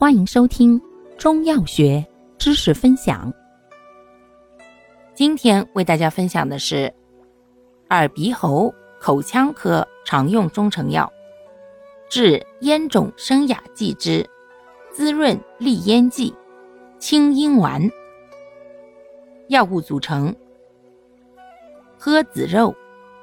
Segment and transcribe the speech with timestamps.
[0.00, 0.80] 欢迎收听
[1.18, 2.06] 中药学
[2.38, 3.34] 知识分享。
[5.12, 6.94] 今天为大家分享的是
[7.90, 11.12] 耳鼻喉口腔科常用中成药，
[12.08, 14.24] 治咽肿生哑剂之
[14.92, 16.32] 滋润利咽剂
[17.00, 17.82] 清音丸。
[19.48, 20.32] 药物组成：
[21.98, 22.72] 诃子肉、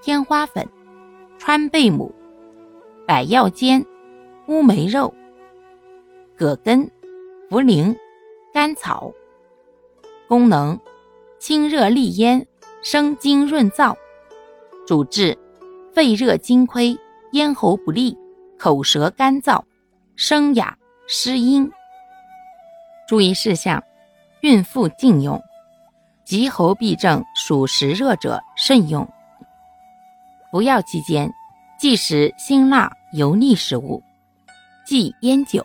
[0.00, 0.66] 天花粉、
[1.36, 2.10] 川贝母、
[3.06, 3.84] 百药煎、
[4.46, 5.12] 乌梅肉。
[6.42, 6.90] 葛根、
[7.50, 7.96] 茯苓、
[8.52, 9.12] 甘草，
[10.26, 10.76] 功能：
[11.38, 12.44] 清热利咽、
[12.82, 13.94] 生津润燥，
[14.84, 15.38] 主治
[15.94, 16.98] 肺热津亏、
[17.30, 18.18] 咽喉不利、
[18.58, 19.62] 口舌干燥、
[20.16, 21.70] 声哑失音。
[23.06, 23.80] 注意事项：
[24.40, 25.40] 孕妇禁用，
[26.24, 29.08] 急喉痹症属实热者慎用。
[30.50, 31.32] 服药期间
[31.78, 34.02] 忌食辛辣油腻食物，
[34.84, 35.64] 忌烟酒。